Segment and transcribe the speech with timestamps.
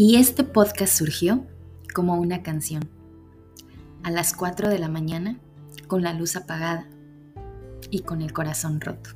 [0.00, 1.44] Y este podcast surgió
[1.92, 2.88] como una canción,
[4.04, 5.40] a las 4 de la mañana,
[5.88, 6.86] con la luz apagada
[7.90, 9.10] y con el corazón roto.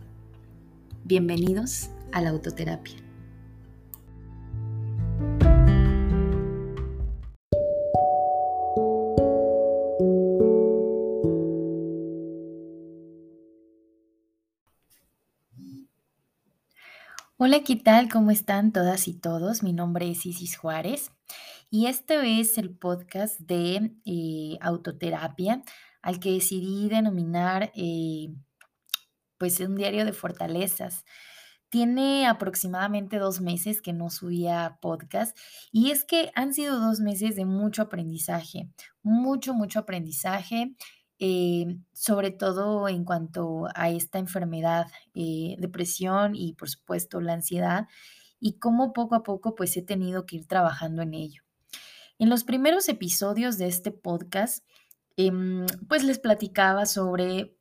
[1.04, 2.96] Bienvenidos a la autoterapia.
[17.44, 18.08] Hola, ¿qué tal?
[18.08, 19.64] ¿Cómo están todas y todos?
[19.64, 21.10] Mi nombre es Isis Juárez
[21.70, 25.64] y este es el podcast de eh, autoterapia
[26.02, 28.28] al que decidí denominar eh,
[29.38, 31.04] pues un diario de fortalezas.
[31.68, 35.36] Tiene aproximadamente dos meses que no subía podcast
[35.72, 38.70] y es que han sido dos meses de mucho aprendizaje,
[39.02, 40.76] mucho, mucho aprendizaje.
[41.24, 47.86] Eh, sobre todo en cuanto a esta enfermedad, eh, depresión y por supuesto la ansiedad,
[48.40, 51.44] y cómo poco a poco pues he tenido que ir trabajando en ello.
[52.18, 54.66] En los primeros episodios de este podcast,
[55.16, 57.56] em, pues les platicaba sobre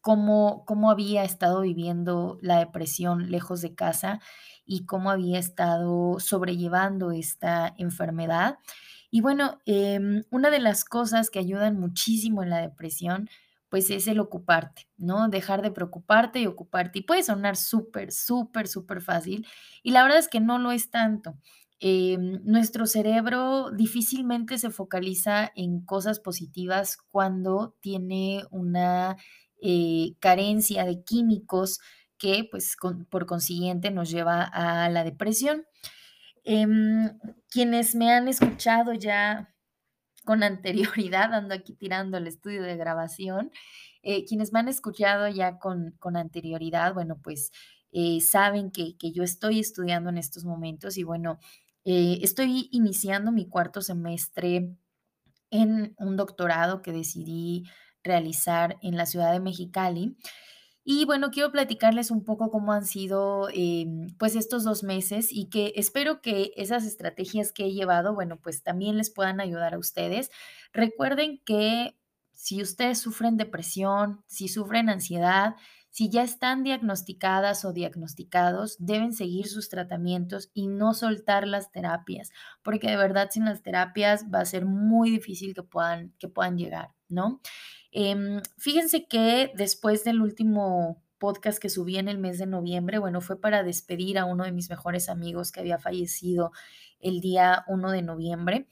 [0.00, 4.20] cómo, cómo había estado viviendo la depresión lejos de casa
[4.64, 8.58] y cómo había estado sobrellevando esta enfermedad.
[9.10, 13.28] Y bueno, em, una de las cosas que ayudan muchísimo en la depresión,
[13.68, 15.28] pues es el ocuparte, ¿no?
[15.28, 17.00] Dejar de preocuparte y ocuparte.
[17.00, 19.46] Y puede sonar súper, súper, súper fácil.
[19.82, 21.36] Y la verdad es que no lo es tanto.
[21.80, 29.16] Em, nuestro cerebro difícilmente se focaliza en cosas positivas cuando tiene una
[29.62, 31.80] eh, carencia de químicos
[32.18, 32.76] que, pues,
[33.08, 35.64] por consiguiente, nos lleva a la depresión.
[36.44, 37.18] Em,
[37.50, 39.54] quienes me han escuchado ya
[40.24, 43.50] con anterioridad, ando aquí tirando el estudio de grabación,
[44.02, 47.52] eh, quienes me han escuchado ya con, con anterioridad, bueno, pues
[47.92, 51.38] eh, saben que, que, yo estoy estudiando en estos momentos y bueno,
[51.84, 54.76] eh, estoy iniciando mi cuarto semestre
[55.50, 57.64] en un doctorado que decidí
[58.02, 60.16] realizar en la ciudad de Mexicali.
[60.84, 65.50] Y bueno, quiero platicarles un poco cómo han sido em, pues estos dos meses y
[65.50, 69.78] que espero que esas estrategias que he llevado, bueno, pues también les puedan ayudar a
[69.78, 70.30] ustedes.
[70.72, 71.96] Recuerden que
[72.32, 75.56] si ustedes sufren depresión, si sufren ansiedad,
[75.90, 82.30] si ya están diagnosticadas o diagnosticados, deben seguir sus tratamientos y no soltar las terapias,
[82.62, 86.56] porque de verdad sin las terapias va a ser muy difícil que puedan, que puedan
[86.56, 87.40] llegar, ¿no?
[87.92, 93.20] Em, fíjense que después del último podcast que subí en el mes de noviembre, bueno,
[93.20, 96.52] fue para despedir a uno de mis mejores amigos que había fallecido
[97.00, 98.66] el día 1 de noviembre.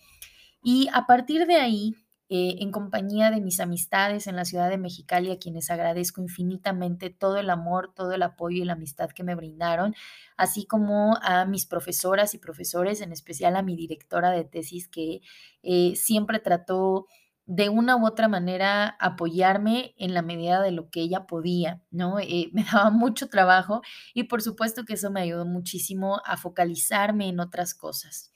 [0.63, 1.95] Y a partir de ahí,
[2.31, 7.11] eh, en compañía de mis amistades en la ciudad de Mexicali, a quienes agradezco infinitamente
[7.11, 9.95] todo el amor, todo el apoyo y la amistad que me brindaron,
[10.37, 15.23] así como a mis profesoras y profesores, en especial a mi directora de tesis que
[15.63, 17.07] eh, siempre trató
[17.49, 22.21] de una u otra manera apoyarme en la medida de lo que ella podía, ¿no?
[22.21, 23.81] Eh, me daba mucho trabajo
[24.13, 28.31] y por supuesto que eso me ayudó muchísimo a focalizarme en otras cosas.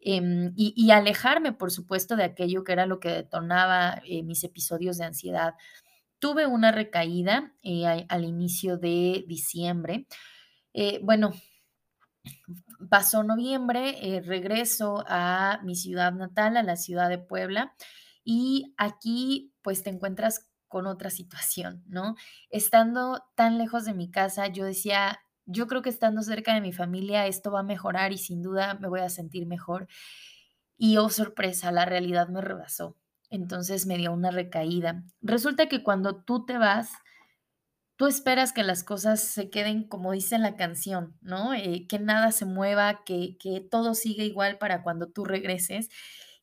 [0.00, 4.98] Em, y, alejarme, por supuesto, de aquello que era lo que detonaba eh, mis episodios
[4.98, 5.54] de ansiedad.
[6.18, 10.06] Tuve una recaída eh, al inicio de diciembre.
[11.02, 11.32] bueno,
[12.90, 17.74] pasó noviembre, regreso a mi ciudad natal, a la ciudad de Puebla,
[18.26, 22.16] y aquí pues te encuentras con otra situación, ¿no?
[22.50, 26.72] Estando tan lejos de mi casa, yo decía, yo creo que estando cerca de mi
[26.72, 29.86] familia esto va a mejorar y sin duda me voy a sentir mejor.
[30.76, 32.96] Y oh sorpresa, la realidad me rebasó.
[33.30, 35.04] Entonces me dio una recaída.
[35.22, 36.90] Resulta que cuando tú te vas,
[37.94, 41.54] tú esperas que las cosas se queden como dice la canción, ¿no?
[41.54, 45.88] Eh, que nada se mueva, que, que todo siga igual para cuando tú regreses.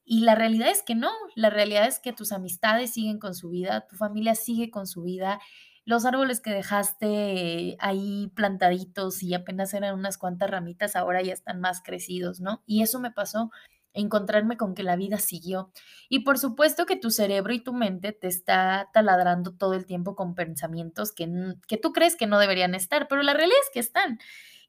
[0.05, 3.49] Y la realidad es que no, la realidad es que tus amistades siguen con su
[3.49, 5.39] vida, tu familia sigue con su vida,
[5.85, 11.59] los árboles que dejaste ahí plantaditos y apenas eran unas cuantas ramitas, ahora ya están
[11.59, 12.63] más crecidos, ¿no?
[12.65, 13.51] Y eso me pasó,
[13.93, 15.71] encontrarme con que la vida siguió.
[16.09, 20.15] Y por supuesto que tu cerebro y tu mente te está taladrando todo el tiempo
[20.15, 21.29] con pensamientos que,
[21.67, 24.19] que tú crees que no deberían estar, pero la realidad es que están.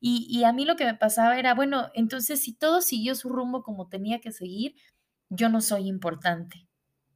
[0.00, 3.30] Y, y a mí lo que me pasaba era, bueno, entonces si todo siguió su
[3.30, 4.74] rumbo como tenía que seguir,
[5.30, 6.68] yo no soy importante.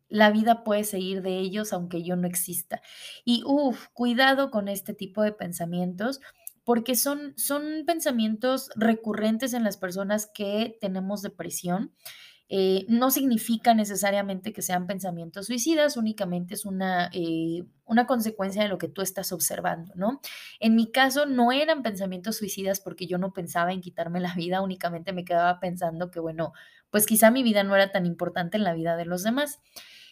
[0.08, 2.80] La vida puede seguir de ellos aunque yo no exista.
[3.24, 6.20] Y uff, cuidado con este tipo de pensamientos
[6.64, 11.94] porque son, son pensamientos recurrentes en las personas que tenemos depresión.
[12.50, 18.68] Eh, no significa necesariamente que sean pensamientos suicidas, únicamente es una, eh, una consecuencia de
[18.70, 20.20] lo que tú estás observando, ¿no?
[20.58, 24.62] En mi caso no eran pensamientos suicidas porque yo no pensaba en quitarme la vida,
[24.62, 26.52] únicamente me quedaba pensando que, bueno,
[26.90, 29.60] pues quizá mi vida no era tan importante en la vida de los demás.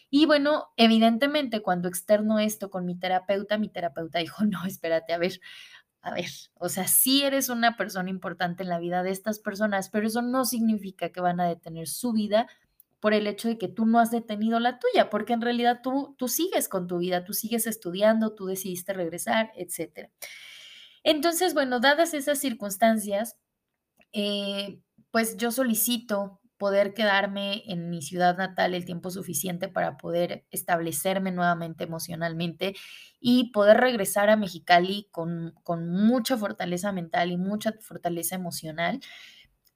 [0.09, 5.17] Y bueno, evidentemente cuando externo esto con mi terapeuta, mi terapeuta dijo, no, espérate, a
[5.17, 5.39] ver,
[6.07, 9.89] a ver, o sea, sí eres una persona importante en la vida de estas personas,
[9.89, 12.47] pero eso no significa que van a detener su vida
[13.01, 16.15] por el hecho de que tú no has detenido la tuya, porque en realidad tú,
[16.17, 20.09] tú sigues con tu vida, tú sigues estudiando, tú decidiste regresar, etc.
[21.03, 23.37] Entonces, bueno, dadas esas circunstancias,
[24.13, 24.79] eh,
[25.11, 31.31] pues yo solicito poder quedarme en mi ciudad natal el tiempo suficiente para poder establecerme
[31.31, 32.75] nuevamente emocionalmente
[33.19, 38.99] y poder regresar a Mexicali con, con mucha fortaleza mental y mucha fortaleza emocional.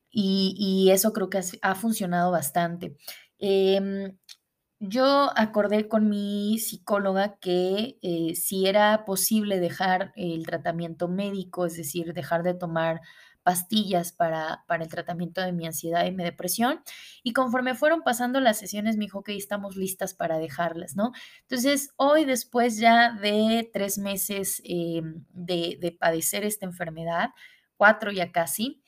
[0.09, 2.97] Y, y eso creo que ha, funcionado bastante.
[3.39, 4.13] Eh,
[4.83, 11.77] yo acordé con mi psicóloga que eh, si era posible dejar el tratamiento médico, es
[11.77, 13.01] decir, dejar de tomar
[13.43, 16.81] pastillas para, para el tratamiento de mi ansiedad y mi depresión.
[17.23, 21.11] Y conforme fueron pasando las sesiones, me dijo que estamos listas para dejarlas, ¿no?
[21.41, 27.29] Entonces, hoy, después ya de tres meses eh, de, de padecer esta enfermedad,
[27.77, 28.83] cuatro ya casi,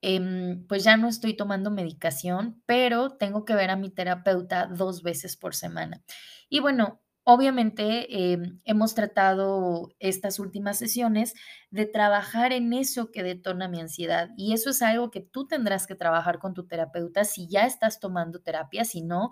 [0.00, 5.02] em, pues ya no estoy tomando medicación, pero tengo que ver a mi terapeuta dos
[5.02, 6.02] veces por semana.
[6.48, 11.34] Y bueno, obviamente em, hemos tratado estas últimas sesiones
[11.70, 14.30] de trabajar en eso que detona mi ansiedad.
[14.36, 18.00] Y eso es algo que tú tendrás que trabajar con tu terapeuta si ya estás
[18.00, 19.30] tomando terapia, si no,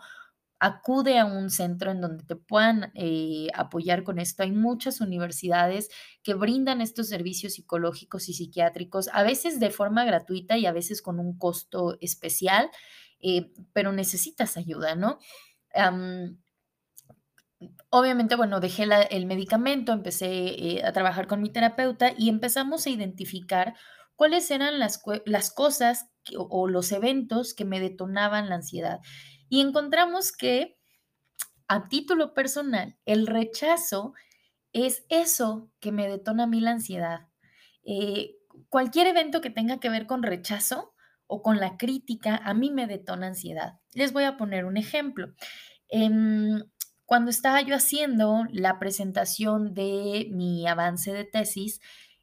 [0.61, 4.43] acude a un centro en donde te puedan eh, apoyar con esto.
[4.43, 5.89] Hay muchas universidades
[6.23, 11.01] que brindan estos servicios psicológicos y psiquiátricos, a veces de forma gratuita y a veces
[11.01, 12.71] con un costo especial,
[13.21, 15.19] eh, pero necesitas ayuda, ¿no?
[17.91, 22.91] Obviamente, bueno, dejé el medicamento, empecé eh, a trabajar con mi terapeuta y empezamos a
[22.91, 23.75] identificar
[24.17, 29.01] cuáles eran las, las cosas o los eventos que me detonaban la ansiedad.
[29.49, 30.79] Y encontramos que
[31.69, 34.13] a título personal, el rechazo
[34.73, 37.29] es eso que me detona a mí la ansiedad.
[37.85, 38.37] Eh,
[38.69, 40.95] cualquier evento que tenga que ver con rechazo
[41.27, 43.75] o con la crítica, a mí me detona ansiedad.
[43.95, 45.33] Les voy a poner un ejemplo.
[45.89, 46.11] Eh,
[47.11, 51.81] cuando estaba yo haciendo la presentación de mi avance de tesis,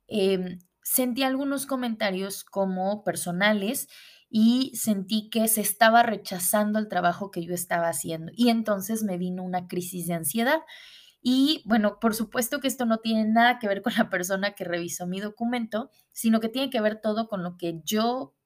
[0.07, 3.89] eh, sentí algunos comentarios como personales
[4.29, 8.31] y sentí que se estaba rechazando el trabajo que yo estaba haciendo.
[8.33, 10.61] Y entonces me vino una crisis de ansiedad.
[11.21, 14.63] Y bueno, por supuesto que esto no tiene nada que ver con la persona que
[14.63, 18.36] revisó mi documento, sino que tiene que ver todo con lo que yo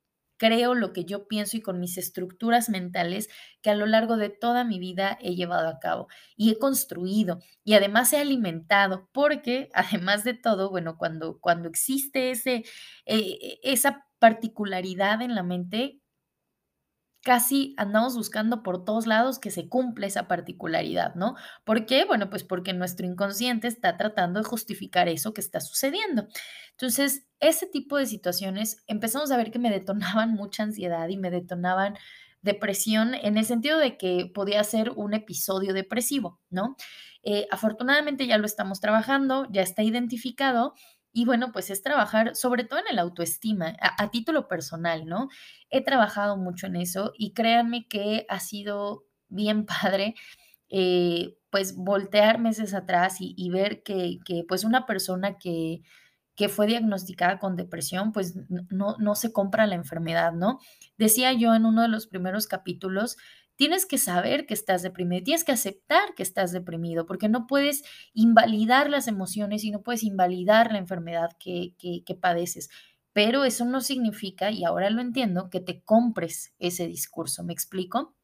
[0.42, 3.30] creo, lo que yo pienso y con mis estructuras mentales
[3.62, 7.38] que a lo largo de toda mi vida he llevado a cabo y he construido
[7.64, 12.64] y además he alimentado, porque además de todo, bueno, cuando, cuando existe ese,
[13.06, 16.01] eh, esa particularidad en la mente,
[17.24, 21.36] casi andamos buscando por todos lados que se cumpla esa particularidad, ¿no?
[21.64, 22.06] ¿Por qué?
[22.06, 26.28] Bueno, pues porque nuestro inconsciente está tratando de justificar eso que está sucediendo.
[26.72, 31.30] Entonces, ese tipo de situaciones empezamos a ver que me detonaban mucha ansiedad y me
[31.30, 31.96] detonaban
[32.42, 36.76] depresión en el sentido de que podía ser un episodio depresivo, ¿no?
[37.24, 40.74] Eh, afortunadamente ya lo estamos trabajando, ya está identificado
[41.14, 45.30] y bueno, pues es trabajar sobre todo en el autoestima, a, título personal, ¿no?
[45.70, 50.16] He trabajado mucho en eso y créanme que ha sido bien padre,
[50.70, 55.82] eh, pues voltear meses atrás y, y ver que, que, pues una persona que,
[56.36, 58.36] que fue diagnosticada con depresión, pues
[58.70, 60.60] no, no se compra la enfermedad, ¿no?
[60.98, 63.18] Decía yo en uno de los primeros capítulos
[63.62, 67.84] tienes que saber que estás deprimido, tienes que aceptar que estás deprimido, porque no puedes
[68.16, 72.72] invalidar las emociones y no puedes invalidar la enfermedad que, que, padeces.
[73.14, 77.44] Pero eso no significa, y ahora lo entiendo, que te compres ese discurso.
[77.44, 78.16] ¿Me explico?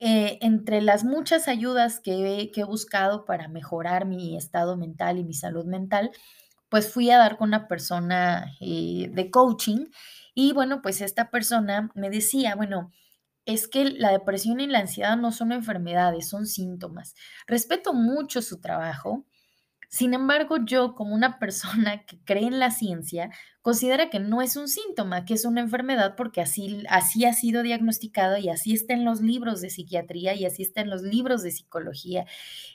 [0.00, 5.18] Eh, entre las muchas ayudas que he, que he, buscado para mejorar mi estado mental
[5.18, 6.10] y mi salud mental,
[6.70, 9.88] pues fui a dar con una persona eh, de coaching
[10.34, 12.92] y bueno, pues esta persona me decía, bueno,
[13.48, 17.14] es que la depresión y la ansiedad no son enfermedades, son síntomas.
[17.46, 19.26] Respeto mucho su trabajo,
[19.90, 23.30] Sin embargo, yo, como una persona que cree en la ciencia,
[23.68, 27.62] considera que no es un síntoma, que es una enfermedad, porque así, así ha sido
[27.62, 31.42] diagnosticado y así está en los libros de psiquiatría y así está en los libros
[31.42, 32.24] de psicología.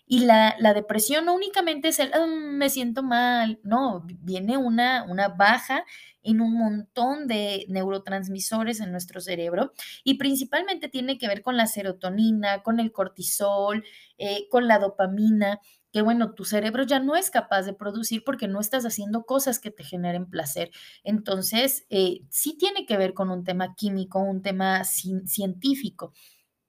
[0.06, 5.04] Y la, la depresión no únicamente es el, "Mm, me siento mal, no, viene una,
[5.04, 5.86] una baja
[6.24, 9.74] en un montón de neurotransmisores en nuestro cerebro
[10.04, 13.84] y principalmente tiene que ver con la serotonina, con el cortisol,
[14.18, 15.60] eh, con la dopamina
[15.92, 19.60] que bueno, tu cerebro ya no es capaz de producir porque no estás haciendo cosas
[19.60, 20.72] que te generen placer.
[21.04, 26.14] Entonces, eh, sí tiene que ver con un tema químico, un tema cien- científico.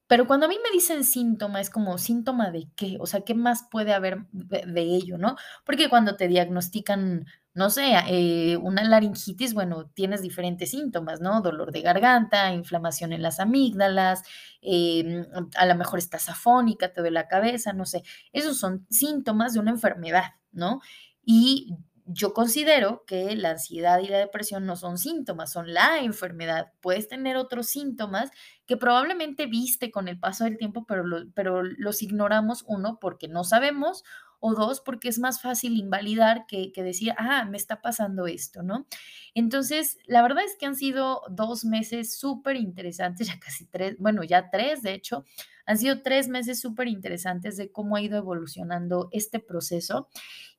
[0.07, 3.35] Pero cuando a mí me dicen síntoma, es como síntoma de qué, o sea, ¿qué
[3.35, 5.37] más puede haber de, de ello, no?
[5.65, 11.41] Porque cuando te diagnostican, no sé, eh, una laringitis, bueno, tienes diferentes síntomas, ¿no?
[11.41, 14.23] Dolor de garganta, inflamación en las amígdalas,
[14.61, 18.03] eh, a lo mejor estás afónica, te duele la cabeza, no sé.
[18.33, 20.81] Esos son síntomas de una enfermedad, ¿no?
[21.25, 21.77] Y
[22.07, 26.73] yo considero que la ansiedad y la depresión no son síntomas, son la enfermedad.
[26.81, 28.31] Puedes tener otros síntomas
[28.67, 33.45] que probablemente viste con el paso del tiempo, pero, pero los ignoramos, uno, porque no
[33.45, 34.05] sabemos,
[34.47, 38.63] o dos, porque es más fácil invalidar que, que decir, ah, me está pasando esto,
[38.63, 38.87] ¿no?
[39.33, 44.23] Entonces, la verdad es que han sido dos meses súper interesantes, ya casi tres, bueno,
[44.23, 45.25] ya tres, de hecho,
[45.67, 50.09] han sido tres meses súper interesantes de cómo ha ido evolucionando este proceso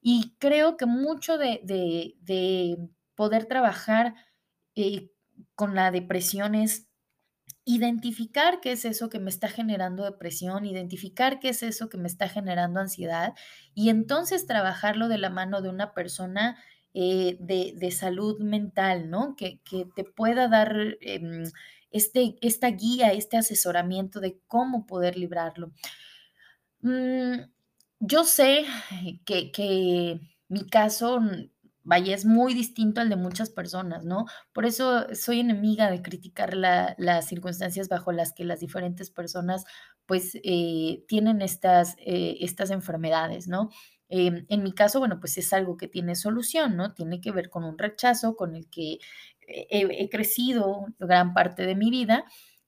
[0.02, 2.78] y creo que mucho de, de- de
[3.16, 4.16] poder trabajar
[4.76, 5.12] eh,
[5.56, 6.88] con la depresión es
[7.68, 12.08] Identificar qué es eso que me está generando depresión, identificar qué es eso que me
[12.08, 13.34] está generando ansiedad
[13.74, 16.58] y entonces trabajarlo de la mano de una persona
[16.94, 19.36] eh, de, de salud mental, ¿no?
[19.36, 21.44] Que, que te pueda dar em,
[21.96, 25.72] este, esta guía, este asesoramiento de cómo poder librarlo.
[26.82, 27.42] Mm,
[28.00, 28.66] yo sé
[29.26, 31.50] que que mi caso, mm,
[31.84, 34.26] vaya, es muy distinto al de muchas personas, ¿no?
[34.54, 39.66] Por eso soy enemiga de criticar la las circunstancias bajo las que las diferentes personas,
[40.06, 43.70] pues, eh, tienen estas, eh, estas enfermedades, ¿no?
[44.10, 46.94] Em, en mi caso, bueno, pues es algo que tiene solución, ¿no?
[46.94, 49.00] Tiene que ver con un rechazo con el que
[49.48, 52.26] he crecido gran parte de mi vida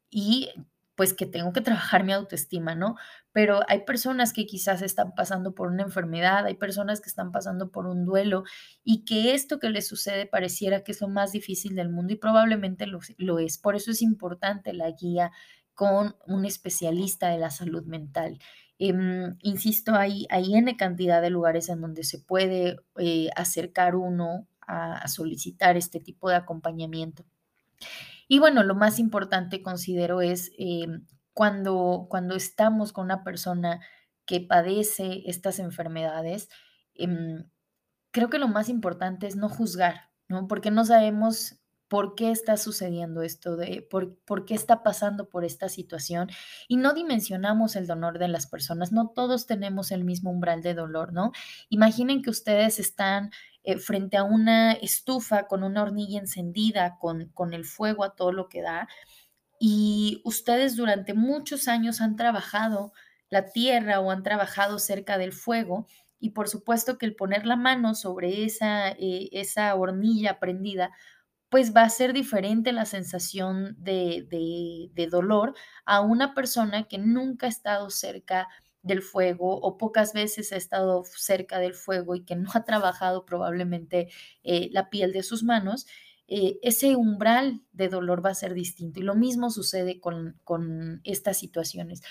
[0.10, 0.50] y,
[0.96, 2.96] pues, que tengo que trabajar mi autoestima, ¿no?
[3.38, 7.70] pero hay personas que quizás están pasando por una enfermedad, hay personas que están pasando
[7.70, 8.46] por un duelo
[8.84, 12.16] y que esto que les sucede pareciera que es lo más difícil del mundo y
[12.16, 13.60] probablemente lo, lo es.
[13.60, 15.30] Por eso es importante la guía
[15.76, 18.40] con un especialista de la salud mental.
[18.80, 24.48] Em, insisto, hay, hay N cantidad de lugares en donde se puede eh, acercar uno
[24.68, 27.26] a, solicitar este tipo de acompañamiento.
[28.28, 33.80] Y bueno, lo más importante considero es em, cuando, cuando estamos con una persona
[34.26, 36.50] que padece estas enfermedades,
[36.96, 37.46] em,
[38.18, 40.48] Creo que lo más importante es no juzgar, ¿no?
[40.48, 45.46] Porque no sabemos por qué está sucediendo esto, de por, por qué está pasando por
[45.46, 46.28] esta situación
[46.68, 48.92] y no dimensionamos el dolor de las personas.
[48.92, 51.32] No todos tenemos el mismo umbral de dolor, ¿no?
[51.70, 53.30] Imaginen que ustedes están
[53.68, 58.32] eh, frente a una estufa con una hornilla encendida, con, con el fuego a todo
[58.32, 58.88] lo que da
[59.60, 62.94] y ustedes durante muchos años han trabajado
[63.30, 65.88] la tierra o han trabajado cerca del fuego
[66.20, 70.92] y por supuesto que el poner la mano sobre esa, eh, esa hornilla prendida,
[71.50, 75.56] pues va a ser diferente la sensación de, de, de dolor
[75.86, 78.48] a una persona que nunca ha estado cerca
[78.88, 83.26] del fuego o pocas veces ha estado cerca del fuego y que no ha trabajado
[83.26, 84.10] probablemente
[84.44, 85.86] eh, la piel de sus manos
[86.30, 89.00] eh, ese umbral de dolor va a ser distinto.
[89.00, 92.02] Y lo mismo sucede con, con estas situaciones.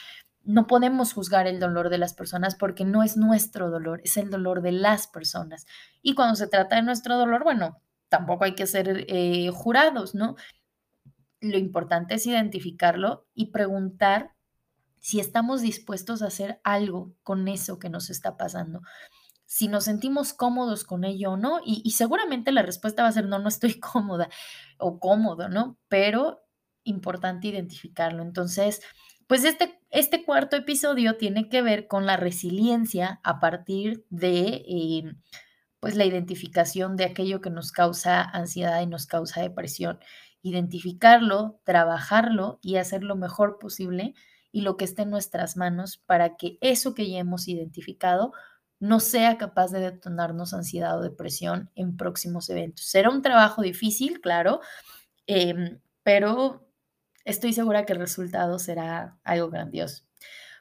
[0.43, 4.31] No podemos juzgar el dolor de las personas porque no es nuestro dolor, es el
[4.31, 5.67] dolor de las personas.
[6.03, 10.37] Y cuando se trata de nuestro dolor, bueno, tampoco hay que ser eh, jurados, ¿no?
[11.41, 14.36] Lo importante es identificarlo y preguntar
[15.07, 18.83] si estamos dispuestos a hacer algo con eso que nos está pasando
[19.45, 23.27] si nos sentimos cómodos con ello o no, y, seguramente la respuesta va a ser
[23.27, 24.29] no, no estoy cómoda
[24.77, 25.79] o cómodo, ¿no?
[25.87, 26.43] Pero
[26.83, 28.25] importante identificarlo.
[28.25, 28.83] Entonces,
[29.29, 35.15] pues este, este cuarto episodio tiene que ver con la resiliencia a partir de, eh,
[35.79, 40.01] pues la identificación de aquello que nos causa ansiedad y nos causa depresión.
[40.43, 44.15] Identificarlo, trabajarlo y hacer lo mejor posible
[44.57, 48.33] y lo que esté en nuestras manos para que eso que ya hemos identificado
[48.81, 52.87] no sea capaz de detonarnos ansiedad o depresión en próximos eventos.
[52.87, 54.61] Será un trabajo difícil, claro,
[55.27, 56.67] em, pero
[57.27, 60.05] estoy segura que el resultado será algo grandioso.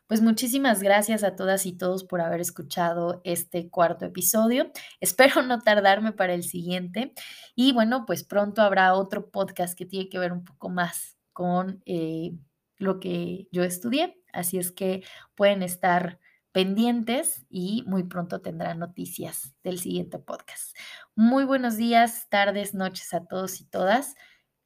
[0.07, 4.71] Pues muchísimas gracias a todas y todos por haber escuchado este cuarto episodio.
[4.99, 7.13] Espero no tardarme para el siguiente.
[7.55, 11.81] Y bueno, pues pronto habrá otro podcast que tiene que ver un poco más con
[11.85, 12.33] eh,
[12.77, 14.21] lo que yo estudié.
[14.33, 15.03] Así es que
[15.35, 16.19] pueden estar
[16.51, 20.75] pendientes y muy pronto tendrán noticias del siguiente podcast.
[21.15, 24.15] Muy buenos días, tardes, noches a todos y todas.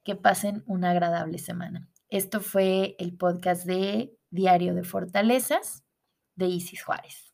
[0.04, 1.88] Que pasen una agradable semana.
[2.08, 5.84] Esto fue el podcast de Diario de Fortalezas
[6.36, 7.29] de Isis Juárez.